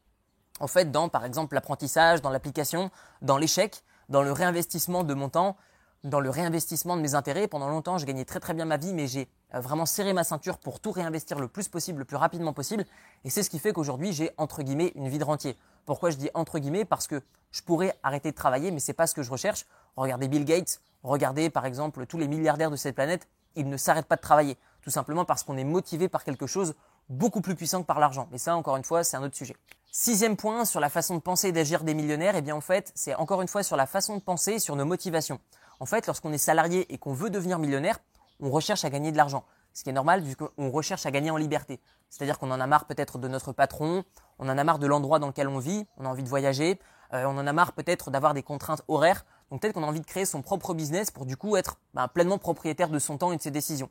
en 0.60 0.68
fait, 0.68 0.92
dans 0.92 1.10
par 1.10 1.26
exemple 1.26 1.56
l'apprentissage, 1.56 2.22
dans 2.22 2.30
l'application, 2.30 2.90
dans 3.22 3.38
l'échec, 3.38 3.84
dans 4.10 4.24
le 4.24 4.32
réinvestissement 4.32 5.04
de 5.04 5.14
mon 5.14 5.30
temps, 5.30 5.56
dans 6.04 6.20
le 6.20 6.30
réinvestissement 6.30 6.96
de 6.96 7.02
mes 7.02 7.16
intérêts. 7.16 7.48
Pendant 7.48 7.70
longtemps, 7.70 7.98
je 7.98 8.06
gagnais 8.06 8.26
très 8.26 8.40
très 8.40 8.54
bien 8.54 8.66
ma 8.66 8.78
vie, 8.78 8.94
mais 8.94 9.08
j'ai 9.08 9.30
euh, 9.54 9.60
vraiment 9.60 9.86
serré 9.86 10.14
ma 10.14 10.24
ceinture 10.24 10.58
pour 10.58 10.80
tout 10.80 10.92
réinvestir 10.92 11.40
le 11.40 11.48
plus 11.48 11.68
possible, 11.68 12.00
le 12.00 12.06
plus 12.06 12.18
rapidement 12.18 12.54
possible. 12.54 12.86
Et 13.24 13.30
c'est 13.30 13.44
ce 13.44 13.50
qui 13.50 13.60
fait 13.60 13.74
qu'aujourd'hui, 13.74 14.14
j'ai 14.14 14.32
entre 14.38 14.64
guillemets 14.64 14.92
une 14.96 15.10
vie 15.10 15.20
de 15.20 15.24
rentier. 15.24 15.58
Pourquoi 15.86 16.10
je 16.10 16.18
dis 16.18 16.30
entre 16.34 16.60
guillemets? 16.60 16.86
Parce 16.86 17.08
que 17.08 17.22
je 17.52 17.62
pourrais 17.62 17.98
arrêter 18.04 18.32
de 18.32 18.36
travailler, 18.36 18.72
mais 18.72 18.80
c'est 18.80 18.94
pas 18.94 19.08
ce 19.08 19.14
que 19.14 19.24
je 19.24 19.32
recherche. 19.32 19.66
Regardez 19.96 20.28
Bill 20.28 20.46
Gates, 20.46 20.82
regardez 21.04 21.50
par 21.50 21.66
exemple 21.66 22.06
tous 22.06 22.18
les 22.18 22.28
milliardaires 22.28 22.72
de 22.72 22.76
cette 22.76 22.96
planète, 22.96 23.28
ils 23.56 23.68
ne 23.68 23.78
s'arrêtent 23.78 24.08
pas 24.08 24.16
de 24.16 24.22
travailler, 24.22 24.58
tout 24.82 24.90
simplement 24.90 25.26
parce 25.26 25.44
qu'on 25.44 25.58
est 25.58 25.64
motivé 25.64 26.10
par 26.10 26.24
quelque 26.24 26.48
chose 26.48 26.76
beaucoup 27.10 27.42
plus 27.42 27.56
puissant 27.56 27.82
que 27.82 27.88
par 27.88 28.00
l'argent. 28.00 28.28
Mais 28.32 28.38
ça, 28.38 28.56
encore 28.56 28.78
une 28.78 28.84
fois, 28.84 29.04
c'est 29.04 29.18
un 29.18 29.24
autre 29.24 29.36
sujet. 29.36 29.56
Sixième 29.92 30.36
point 30.36 30.66
sur 30.66 30.80
la 30.80 30.90
façon 30.90 31.16
de 31.16 31.22
penser 31.22 31.48
et 31.48 31.52
d'agir 31.52 31.84
des 31.84 31.94
millionnaires, 31.94 32.36
eh 32.36 32.42
bien 32.42 32.56
en 32.56 32.62
fait, 32.62 32.92
c'est 32.94 33.16
encore 33.16 33.42
une 33.42 33.48
fois 33.48 33.64
sur 33.64 33.76
la 33.76 33.88
façon 33.88 34.16
de 34.16 34.22
penser 34.22 34.54
et 34.54 34.60
sur 34.60 34.76
nos 34.76 34.86
motivations. 34.86 35.40
En 35.80 35.86
fait, 35.86 36.08
lorsqu'on 36.08 36.34
est 36.34 36.38
salarié 36.38 36.92
et 36.94 36.98
qu'on 36.98 37.14
veut 37.14 37.30
devenir 37.30 37.60
millionnaire, 37.60 38.00
on 38.40 38.50
recherche 38.50 38.86
à 38.86 38.90
gagner 38.90 39.12
de 39.12 39.18
l'argent. 39.18 39.44
Ce 39.74 39.84
qui 39.84 39.90
est 39.90 39.94
normal 39.94 40.22
vu 40.22 40.36
qu'on 40.36 40.70
recherche 40.70 41.06
à 41.06 41.12
gagner 41.12 41.32
en 41.32 41.38
liberté. 41.38 41.80
C'est-à-dire 42.10 42.40
qu'on 42.40 42.52
en 42.52 42.60
a 42.60 42.68
marre 42.68 42.86
peut-être 42.86 43.18
de 43.18 43.28
notre 43.28 43.54
patron, 43.54 44.04
on 44.40 44.50
en 44.50 44.58
a 44.58 44.64
marre 44.64 44.80
de 44.80 44.88
l'endroit 44.88 45.20
dans 45.20 45.28
lequel 45.28 45.48
on 45.48 45.60
vit, 45.60 45.88
on 45.98 46.06
a 46.06 46.10
envie 46.10 46.24
de 46.24 46.30
voyager, 46.30 46.80
euh, 47.14 47.26
on 47.26 47.38
en 47.38 47.46
a 47.46 47.54
marre 47.54 47.74
peut-être 47.74 48.12
d'avoir 48.12 48.34
des 48.34 48.44
contraintes 48.44 48.82
horaires. 48.88 49.26
Donc 49.52 49.62
peut-être 49.62 49.74
qu'on 49.74 49.84
a 49.84 49.88
envie 49.88 50.02
de 50.02 50.06
créer 50.06 50.26
son 50.26 50.42
propre 50.42 50.74
business 50.74 51.12
pour 51.12 51.26
du 51.26 51.38
coup 51.38 51.56
être 51.56 51.78
ben, 51.94 52.08
pleinement 52.08 52.38
propriétaire 52.38 52.90
de 52.90 53.00
son 53.00 53.18
temps 53.18 53.32
et 53.32 53.38
de 53.38 53.42
ses 53.42 53.52
décisions. 53.52 53.90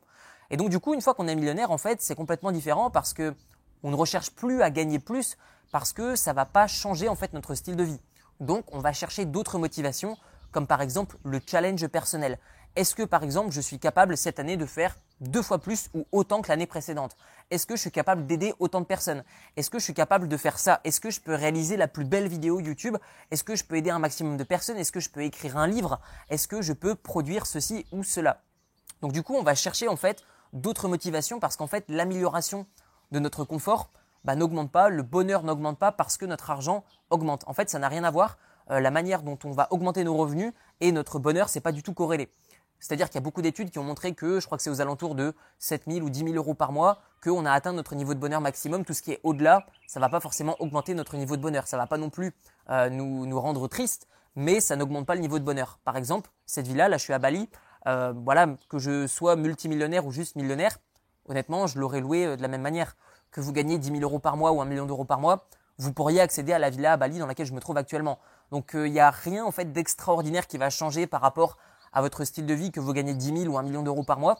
Et 0.49 0.57
donc 0.57 0.69
du 0.69 0.79
coup, 0.79 0.93
une 0.93 1.01
fois 1.01 1.13
qu'on 1.13 1.27
est 1.27 1.35
millionnaire, 1.35 1.71
en 1.71 1.77
fait, 1.77 2.01
c'est 2.01 2.15
complètement 2.15 2.51
différent 2.51 2.89
parce 2.89 3.13
que 3.13 3.35
on 3.83 3.91
ne 3.91 3.95
recherche 3.95 4.31
plus 4.31 4.61
à 4.61 4.69
gagner 4.69 4.99
plus 4.99 5.37
parce 5.71 5.93
que 5.93 6.15
ça 6.15 6.33
va 6.33 6.45
pas 6.45 6.67
changer 6.67 7.09
en 7.09 7.15
fait 7.15 7.33
notre 7.33 7.55
style 7.55 7.75
de 7.75 7.83
vie. 7.83 7.99
Donc 8.39 8.65
on 8.73 8.79
va 8.79 8.93
chercher 8.93 9.25
d'autres 9.25 9.57
motivations 9.57 10.17
comme 10.51 10.67
par 10.67 10.81
exemple 10.81 11.17
le 11.23 11.41
challenge 11.45 11.85
personnel. 11.87 12.39
Est-ce 12.77 12.93
que 12.93 13.01
par 13.01 13.23
exemple 13.23 13.49
je 13.49 13.59
suis 13.59 13.79
capable 13.79 14.15
cette 14.15 14.37
année 14.37 14.55
de 14.55 14.67
faire 14.67 14.97
deux 15.19 15.41
fois 15.41 15.57
plus 15.57 15.89
ou 15.95 16.05
autant 16.11 16.43
que 16.43 16.49
l'année 16.49 16.67
précédente? 16.67 17.17
Est-ce 17.49 17.65
que 17.65 17.75
je 17.75 17.81
suis 17.81 17.91
capable 17.91 18.27
d'aider 18.27 18.53
autant 18.59 18.81
de 18.81 18.85
personnes? 18.85 19.23
Est-ce 19.55 19.71
que 19.71 19.79
je 19.79 19.83
suis 19.83 19.95
capable 19.95 20.27
de 20.27 20.37
faire 20.37 20.59
ça? 20.59 20.79
Est-ce 20.83 21.01
que 21.01 21.09
je 21.09 21.19
peux 21.19 21.33
réaliser 21.33 21.75
la 21.75 21.87
plus 21.87 22.05
belle 22.05 22.27
vidéo 22.27 22.59
YouTube? 22.59 22.95
Est-ce 23.31 23.43
que 23.43 23.55
je 23.55 23.63
peux 23.63 23.77
aider 23.77 23.89
un 23.89 23.97
maximum 23.97 24.37
de 24.37 24.43
personnes? 24.43 24.77
Est-ce 24.77 24.91
que 24.91 24.99
je 24.99 25.09
peux 25.09 25.23
écrire 25.23 25.57
un 25.57 25.65
livre? 25.65 25.99
Est-ce 26.29 26.47
que 26.47 26.61
je 26.61 26.71
peux 26.71 26.93
produire 26.93 27.47
ceci 27.47 27.87
ou 27.91 28.03
cela? 28.03 28.43
Donc 29.01 29.11
du 29.11 29.23
coup, 29.23 29.33
on 29.33 29.41
va 29.41 29.55
chercher 29.55 29.87
en 29.87 29.95
fait 29.95 30.23
d'autres 30.53 30.87
motivations 30.87 31.39
parce 31.39 31.55
qu'en 31.55 31.65
fait 31.65 31.85
l'amélioration 31.87 32.67
de 33.11 33.17
notre 33.17 33.43
confort 33.43 33.89
bah, 34.23 34.35
n'augmente 34.35 34.71
pas, 34.71 34.89
le 34.89 35.01
bonheur 35.01 35.41
n'augmente 35.41 35.79
pas 35.79 35.91
parce 35.91 36.15
que 36.15 36.27
notre 36.27 36.51
argent 36.51 36.83
augmente. 37.09 37.43
En 37.47 37.53
fait, 37.53 37.71
ça 37.71 37.79
n'a 37.79 37.89
rien 37.89 38.03
à 38.03 38.11
voir. 38.11 38.37
Euh, 38.69 38.79
la 38.79 38.91
manière 38.91 39.23
dont 39.23 39.39
on 39.45 39.51
va 39.51 39.67
augmenter 39.71 40.03
nos 40.03 40.15
revenus 40.15 40.53
et 40.81 40.91
notre 40.91 41.17
bonheur, 41.17 41.49
c'est 41.49 41.61
pas 41.61 41.71
du 41.71 41.81
tout 41.81 41.93
corrélé. 41.93 42.29
C'est-à-dire 42.79 43.07
qu'il 43.07 43.15
y 43.15 43.17
a 43.17 43.21
beaucoup 43.21 43.41
d'études 43.41 43.71
qui 43.71 43.79
ont 43.79 43.83
montré 43.83 44.13
que, 44.13 44.39
je 44.39 44.45
crois 44.45 44.57
que 44.57 44.63
c'est 44.63 44.69
aux 44.69 44.81
alentours 44.81 45.15
de 45.15 45.33
7 45.59 45.83
000 45.87 46.05
ou 46.05 46.09
10 46.09 46.19
000 46.19 46.35
euros 46.35 46.53
par 46.53 46.71
mois, 46.71 46.99
qu'on 47.23 47.45
a 47.45 47.51
atteint 47.51 47.73
notre 47.73 47.95
niveau 47.95 48.13
de 48.13 48.19
bonheur 48.19 48.41
maximum. 48.41 48.85
Tout 48.85 48.93
ce 48.93 49.01
qui 49.01 49.11
est 49.11 49.19
au-delà, 49.23 49.65
ça 49.87 49.99
va 49.99 50.09
pas 50.09 50.19
forcément 50.19 50.55
augmenter 50.59 50.93
notre 50.93 51.17
niveau 51.17 51.37
de 51.37 51.41
bonheur. 51.41 51.67
Ça 51.67 51.77
va 51.77 51.87
pas 51.87 51.97
non 51.97 52.09
plus 52.09 52.33
euh, 52.69 52.89
nous, 52.89 53.25
nous 53.25 53.39
rendre 53.39 53.67
tristes, 53.67 54.07
mais 54.35 54.59
ça 54.59 54.75
n'augmente 54.75 55.05
pas 55.05 55.15
le 55.15 55.21
niveau 55.21 55.39
de 55.39 55.43
bonheur. 55.43 55.79
Par 55.83 55.97
exemple, 55.97 56.29
cette 56.45 56.67
villa, 56.67 56.87
là, 56.87 56.97
je 56.97 57.03
suis 57.03 57.13
à 57.13 57.19
Bali. 57.19 57.49
Euh, 57.87 58.13
voilà, 58.15 58.47
que 58.69 58.77
je 58.77 59.07
sois 59.07 59.35
multimillionnaire 59.35 60.05
ou 60.05 60.11
juste 60.11 60.35
millionnaire, 60.35 60.77
honnêtement, 61.27 61.67
je 61.67 61.79
l'aurais 61.79 62.01
loué 62.01 62.25
euh, 62.25 62.35
de 62.35 62.41
la 62.41 62.47
même 62.47 62.61
manière. 62.61 62.95
Que 63.31 63.41
vous 63.41 63.53
gagnez 63.53 63.77
10 63.77 63.89
000 63.89 64.01
euros 64.01 64.19
par 64.19 64.37
mois 64.37 64.51
ou 64.51 64.61
1 64.61 64.65
million 64.65 64.85
d'euros 64.85 65.05
par 65.05 65.19
mois, 65.19 65.47
vous 65.77 65.93
pourriez 65.93 66.21
accéder 66.21 66.53
à 66.53 66.59
la 66.59 66.69
villa 66.69 66.93
à 66.93 66.97
Bali 66.97 67.19
dans 67.19 67.27
laquelle 67.27 67.45
je 67.45 67.53
me 67.53 67.59
trouve 67.59 67.77
actuellement. 67.77 68.19
Donc 68.51 68.71
il 68.73 68.91
n'y 68.91 68.99
a 68.99 69.11
rien 69.11 69.45
en 69.45 69.51
fait 69.51 69.71
d'extraordinaire 69.71 70.47
qui 70.47 70.57
va 70.57 70.69
changer 70.69 71.05
par 71.05 71.21
rapport 71.21 71.57
à 71.93 72.01
votre 72.01 72.23
style 72.25 72.45
de 72.45 72.53
vie, 72.53 72.71
que 72.71 72.79
vous 72.79 72.93
gagnez 72.93 73.13
10 73.13 73.43
000 73.43 73.53
ou 73.53 73.57
1 73.57 73.63
million 73.63 73.83
d'euros 73.83 74.03
par 74.03 74.19
mois. 74.19 74.39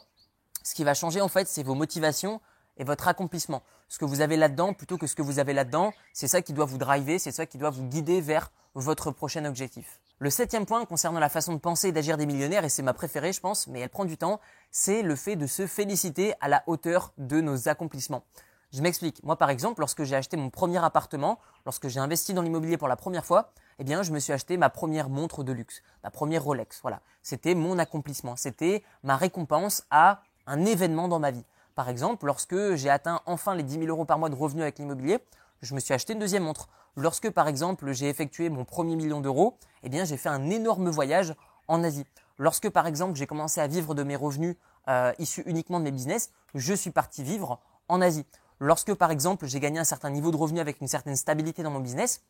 Ce 0.62 0.74
qui 0.74 0.84
va 0.84 0.94
changer 0.94 1.20
en 1.20 1.28
fait, 1.28 1.48
c'est 1.48 1.62
vos 1.62 1.74
motivations 1.74 2.40
et 2.76 2.84
votre 2.84 3.08
accomplissement. 3.08 3.62
Ce 3.88 3.98
que 3.98 4.04
vous 4.04 4.20
avez 4.20 4.36
là-dedans 4.36 4.74
plutôt 4.74 4.98
que 4.98 5.06
ce 5.06 5.14
que 5.14 5.22
vous 5.22 5.38
avez 5.38 5.52
là-dedans, 5.52 5.92
c'est 6.12 6.28
ça 6.28 6.42
qui 6.42 6.52
doit 6.52 6.66
vous 6.66 6.78
driver, 6.78 7.18
c'est 7.18 7.32
ça 7.32 7.46
qui 7.46 7.58
doit 7.58 7.70
vous 7.70 7.84
guider 7.84 8.20
vers 8.20 8.50
votre 8.74 9.10
prochain 9.10 9.44
objectif. 9.44 10.00
Le 10.18 10.30
septième 10.30 10.66
point 10.66 10.84
concernant 10.84 11.20
la 11.20 11.28
façon 11.28 11.52
de 11.52 11.58
penser 11.58 11.88
et 11.88 11.92
d'agir 11.92 12.16
des 12.16 12.26
millionnaires, 12.26 12.64
et 12.64 12.68
c'est 12.68 12.82
ma 12.82 12.92
préférée 12.92 13.32
je 13.32 13.40
pense, 13.40 13.66
mais 13.66 13.80
elle 13.80 13.88
prend 13.88 14.04
du 14.04 14.16
temps, 14.16 14.40
c'est 14.70 15.02
le 15.02 15.16
fait 15.16 15.36
de 15.36 15.46
se 15.46 15.66
féliciter 15.66 16.34
à 16.40 16.48
la 16.48 16.62
hauteur 16.66 17.12
de 17.18 17.40
nos 17.40 17.68
accomplissements. 17.68 18.24
Je 18.72 18.82
m'explique. 18.82 19.22
Moi, 19.24 19.36
par 19.36 19.48
exemple, 19.48 19.80
lorsque 19.80 20.04
j'ai 20.04 20.14
acheté 20.14 20.36
mon 20.36 20.50
premier 20.50 20.84
appartement, 20.84 21.38
lorsque 21.64 21.88
j'ai 21.88 22.00
investi 22.00 22.34
dans 22.34 22.42
l'immobilier 22.42 22.76
pour 22.76 22.88
la 22.88 22.96
première 22.96 23.24
fois, 23.24 23.52
eh 23.78 23.84
bien, 23.84 24.02
je 24.02 24.12
me 24.12 24.18
suis 24.18 24.32
acheté 24.32 24.56
ma 24.56 24.70
première 24.70 25.08
montre 25.08 25.44
de 25.44 25.52
luxe, 25.52 25.82
ma 26.02 26.10
première 26.10 26.42
Rolex. 26.42 26.80
Voilà. 26.82 27.00
C'était 27.22 27.54
mon 27.54 27.78
accomplissement. 27.78 28.36
C'était 28.36 28.82
ma 29.02 29.16
récompense 29.16 29.84
à 29.90 30.22
un 30.46 30.64
événement 30.64 31.08
dans 31.08 31.18
ma 31.18 31.30
vie. 31.30 31.44
Par 31.74 31.88
exemple, 31.88 32.26
lorsque 32.26 32.74
j'ai 32.74 32.90
atteint 32.90 33.20
enfin 33.26 33.54
les 33.54 33.62
10 33.62 33.74
000 33.74 33.86
euros 33.86 34.04
par 34.04 34.18
mois 34.18 34.30
de 34.30 34.34
revenus 34.34 34.62
avec 34.62 34.78
l'immobilier, 34.78 35.18
je 35.62 35.74
me 35.74 35.80
suis 35.80 35.94
acheté 35.94 36.12
une 36.12 36.18
deuxième 36.18 36.42
montre. 36.42 36.68
Lorsque, 36.96 37.30
par 37.30 37.46
exemple, 37.46 37.92
j'ai 37.92 38.08
effectué 38.08 38.48
mon 38.48 38.64
premier 38.64 38.96
million 38.96 39.20
d'euros, 39.20 39.56
eh 39.84 39.88
bien, 39.88 40.04
j'ai 40.04 40.16
fait 40.16 40.28
un 40.28 40.50
énorme 40.50 40.90
voyage 40.90 41.34
en 41.68 41.84
Asie. 41.84 42.04
Lorsque, 42.38 42.68
par 42.70 42.86
exemple, 42.86 43.16
j'ai 43.16 43.28
commencé 43.28 43.60
à 43.60 43.68
vivre 43.68 43.94
de 43.94 44.02
mes 44.02 44.16
revenus 44.16 44.56
euh, 44.88 45.12
issus 45.18 45.42
uniquement 45.46 45.78
de 45.78 45.84
mes 45.84 45.92
business, 45.92 46.32
je 46.54 46.74
suis 46.74 46.90
parti 46.90 47.22
vivre 47.22 47.60
en 47.88 48.00
Asie. 48.00 48.26
Lorsque, 48.58 48.94
par 48.94 49.12
exemple, 49.12 49.46
j'ai 49.46 49.60
gagné 49.60 49.78
un 49.78 49.84
certain 49.84 50.10
niveau 50.10 50.32
de 50.32 50.36
revenu 50.36 50.58
avec 50.58 50.80
une 50.80 50.88
certaine 50.88 51.14
stabilité 51.14 51.62
dans 51.62 51.70
mon 51.70 51.80
business, 51.80 52.22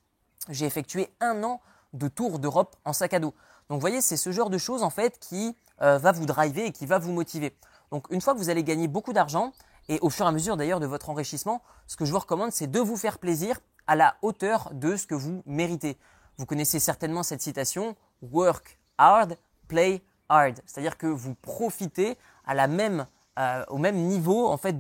j'ai 0.49 0.67
effectué 0.67 1.09
un 1.21 1.43
an 1.45 1.61
de 1.93 2.09
tour 2.09 2.39
d'Europe 2.39 2.77
en 2.85 2.93
sac 2.93 3.15
à 3.15 3.21
dos. 3.21 3.35
Donc, 3.69 3.77
vous 3.77 3.81
voyez, 3.81 4.01
c'est 4.01 4.17
ce 4.17 4.33
genre 4.33 4.51
de 4.51 4.59
choses, 4.59 4.83
en 4.83 4.91
fait, 4.91 5.19
qui 5.19 5.57
euh, 5.83 5.99
va 5.99 6.13
vous 6.13 6.27
driver 6.27 6.67
et 6.67 6.73
qui 6.73 6.87
va 6.87 6.99
vous 6.99 7.13
motiver. 7.13 7.57
Donc, 7.91 8.07
une 8.11 8.21
fois 8.21 8.35
que 8.35 8.39
vous 8.39 8.51
allez 8.51 8.65
gagner 8.65 8.89
beaucoup 8.89 9.13
d'argent, 9.13 9.53
et 9.89 9.99
au 10.01 10.11
fur 10.11 10.27
et 10.27 10.29
à 10.29 10.33
mesure 10.33 10.57
d'ailleurs 10.57 10.81
de 10.81 10.87
votre 10.87 11.09
enrichissement, 11.11 11.63
ce 11.87 11.97
que 11.97 12.05
je 12.05 12.13
vous 12.13 12.19
recommande, 12.19 12.53
c'est 12.53 12.71
de 12.71 12.81
vous 12.81 12.97
faire 12.97 13.19
plaisir 13.19 13.61
à 13.87 13.97
la 13.97 14.17
hauteur 14.23 14.71
de 14.75 14.97
ce 14.97 15.07
que 15.07 15.15
vous 15.15 15.43
méritez. 15.47 15.99
Vous 16.37 16.47
connaissez 16.47 16.79
certainement 16.79 17.23
cette 17.23 17.41
citation, 17.41 17.97
Work 18.23 18.79
hard, 18.99 19.37
play 19.67 20.03
hard. 20.29 20.61
C'est-à-dire 20.67 20.99
que 20.99 21.07
vous 21.07 21.35
profitez 21.35 22.19
à 22.47 22.55
la 22.55 22.67
même, 22.67 23.07
euh, 23.39 23.65
au 23.69 23.79
même 23.79 23.97
niveau 23.97 24.49
en 24.49 24.59
fait 24.59 24.77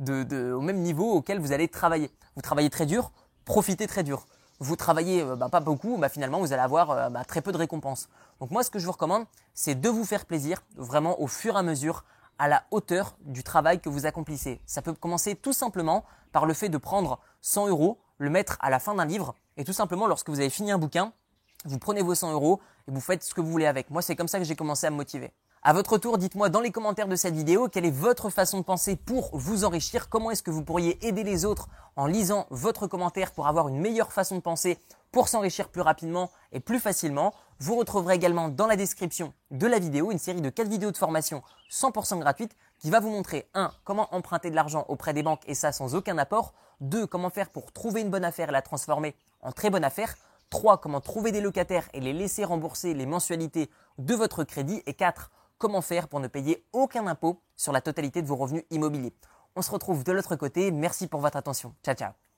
au 0.00 0.60
même 0.60 0.80
niveau 0.80 1.12
auquel 1.12 1.38
vous 1.38 1.52
allez 1.52 1.68
travailler. 1.68 2.10
Vous 2.36 2.42
travaillez 2.42 2.70
très 2.70 2.86
dur, 2.86 3.12
profitez 3.44 3.86
très 3.86 4.02
dur. 4.02 4.26
Vous 4.60 4.76
travaillez 4.76 5.22
euh, 5.22 5.36
bah, 5.36 5.48
pas 5.48 5.60
beaucoup, 5.60 5.96
bah, 5.98 6.08
finalement 6.08 6.40
vous 6.40 6.52
allez 6.52 6.62
avoir 6.62 6.90
euh, 6.90 7.08
bah, 7.08 7.24
très 7.24 7.42
peu 7.42 7.52
de 7.52 7.56
récompenses. 7.56 8.08
Donc 8.40 8.50
moi 8.50 8.62
ce 8.62 8.70
que 8.70 8.78
je 8.78 8.86
vous 8.86 8.92
recommande, 8.92 9.24
c'est 9.52 9.74
de 9.74 9.88
vous 9.88 10.04
faire 10.04 10.26
plaisir 10.26 10.62
vraiment 10.76 11.20
au 11.20 11.26
fur 11.26 11.54
et 11.56 11.58
à 11.58 11.62
mesure 11.62 12.04
à 12.38 12.48
la 12.48 12.64
hauteur 12.70 13.16
du 13.20 13.42
travail 13.42 13.80
que 13.80 13.88
vous 13.88 14.06
accomplissez. 14.06 14.60
Ça 14.66 14.82
peut 14.82 14.92
commencer 14.92 15.34
tout 15.34 15.52
simplement 15.52 16.04
par 16.32 16.46
le 16.46 16.54
fait 16.54 16.68
de 16.68 16.78
prendre 16.78 17.20
100 17.42 17.68
euros, 17.68 17.98
le 18.18 18.30
mettre 18.30 18.56
à 18.60 18.70
la 18.70 18.78
fin 18.78 18.94
d'un 18.94 19.04
livre, 19.04 19.34
et 19.56 19.64
tout 19.64 19.72
simplement 19.72 20.06
lorsque 20.06 20.28
vous 20.28 20.40
avez 20.40 20.50
fini 20.50 20.72
un 20.72 20.78
bouquin, 20.78 21.12
vous 21.64 21.78
prenez 21.78 22.02
vos 22.02 22.14
100 22.14 22.32
euros 22.32 22.60
et 22.88 22.90
vous 22.90 23.00
faites 23.00 23.22
ce 23.22 23.34
que 23.34 23.40
vous 23.40 23.50
voulez 23.50 23.66
avec. 23.66 23.90
Moi, 23.90 24.02
c'est 24.02 24.16
comme 24.16 24.28
ça 24.28 24.38
que 24.38 24.44
j'ai 24.44 24.56
commencé 24.56 24.86
à 24.86 24.90
me 24.90 24.96
motiver. 24.96 25.32
À 25.66 25.72
votre 25.72 25.96
tour, 25.96 26.18
dites-moi 26.18 26.50
dans 26.50 26.60
les 26.60 26.70
commentaires 26.70 27.08
de 27.08 27.16
cette 27.16 27.34
vidéo 27.34 27.68
quelle 27.68 27.86
est 27.86 27.90
votre 27.90 28.28
façon 28.28 28.58
de 28.58 28.64
penser 28.64 28.96
pour 28.96 29.30
vous 29.32 29.64
enrichir? 29.64 30.10
Comment 30.10 30.30
est-ce 30.30 30.42
que 30.42 30.50
vous 30.50 30.62
pourriez 30.62 30.98
aider 31.06 31.22
les 31.22 31.46
autres 31.46 31.68
en 31.96 32.04
lisant 32.04 32.46
votre 32.50 32.86
commentaire 32.86 33.32
pour 33.32 33.46
avoir 33.46 33.68
une 33.68 33.80
meilleure 33.80 34.12
façon 34.12 34.36
de 34.36 34.42
penser 34.42 34.76
pour 35.10 35.26
s'enrichir 35.28 35.70
plus 35.70 35.80
rapidement 35.80 36.30
et 36.52 36.60
plus 36.60 36.80
facilement? 36.80 37.32
Vous 37.60 37.76
retrouverez 37.76 38.14
également 38.14 38.50
dans 38.50 38.66
la 38.66 38.76
description 38.76 39.32
de 39.52 39.66
la 39.66 39.78
vidéo 39.78 40.12
une 40.12 40.18
série 40.18 40.42
de 40.42 40.50
4 40.50 40.68
vidéos 40.68 40.90
de 40.90 40.98
formation 40.98 41.42
100% 41.70 42.18
gratuites 42.18 42.54
qui 42.78 42.90
va 42.90 43.00
vous 43.00 43.08
montrer 43.08 43.48
1. 43.54 43.70
Comment 43.84 44.14
emprunter 44.14 44.50
de 44.50 44.56
l'argent 44.56 44.84
auprès 44.88 45.14
des 45.14 45.22
banques 45.22 45.44
et 45.46 45.54
ça 45.54 45.72
sans 45.72 45.94
aucun 45.94 46.18
apport. 46.18 46.52
2. 46.82 47.06
Comment 47.06 47.30
faire 47.30 47.48
pour 47.48 47.72
trouver 47.72 48.02
une 48.02 48.10
bonne 48.10 48.26
affaire 48.26 48.50
et 48.50 48.52
la 48.52 48.60
transformer 48.60 49.16
en 49.40 49.50
très 49.50 49.70
bonne 49.70 49.84
affaire. 49.84 50.14
3. 50.50 50.76
Comment 50.76 51.00
trouver 51.00 51.32
des 51.32 51.40
locataires 51.40 51.88
et 51.94 52.00
les 52.00 52.12
laisser 52.12 52.44
rembourser 52.44 52.92
les 52.92 53.06
mensualités 53.06 53.70
de 53.96 54.14
votre 54.14 54.44
crédit. 54.44 54.82
Et 54.84 54.92
4 54.92 55.30
comment 55.64 55.80
faire 55.80 56.08
pour 56.08 56.20
ne 56.20 56.28
payer 56.28 56.62
aucun 56.74 57.06
impôt 57.06 57.40
sur 57.56 57.72
la 57.72 57.80
totalité 57.80 58.20
de 58.20 58.26
vos 58.26 58.36
revenus 58.36 58.64
immobiliers. 58.70 59.14
On 59.56 59.62
se 59.62 59.70
retrouve 59.70 60.04
de 60.04 60.12
l'autre 60.12 60.36
côté. 60.36 60.70
Merci 60.70 61.06
pour 61.06 61.22
votre 61.22 61.38
attention. 61.38 61.74
Ciao, 61.82 61.94
ciao. 61.94 62.33